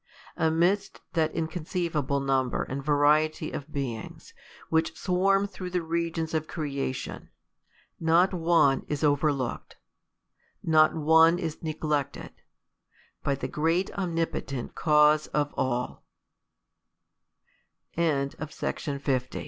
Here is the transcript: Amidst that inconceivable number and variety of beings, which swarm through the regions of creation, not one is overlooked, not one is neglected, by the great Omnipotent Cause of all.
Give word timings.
Amidst 0.37 0.99
that 1.13 1.31
inconceivable 1.31 2.19
number 2.21 2.63
and 2.63 2.83
variety 2.83 3.51
of 3.51 3.71
beings, 3.71 4.33
which 4.69 4.97
swarm 4.97 5.45
through 5.45 5.69
the 5.69 5.83
regions 5.83 6.33
of 6.33 6.47
creation, 6.47 7.29
not 7.99 8.33
one 8.33 8.83
is 8.87 9.03
overlooked, 9.03 9.77
not 10.63 10.95
one 10.95 11.37
is 11.37 11.61
neglected, 11.61 12.31
by 13.21 13.35
the 13.35 13.47
great 13.47 13.95
Omnipotent 13.95 14.73
Cause 14.73 15.27
of 15.37 15.53
all. 15.55 16.03